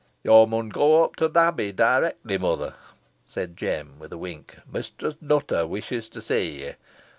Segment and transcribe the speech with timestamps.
[0.23, 2.73] "Yo mun go up to th' Abbey directly, mother,"
[3.27, 6.73] said Jem, with a wink, "Mistress Nutter wishes to see ye.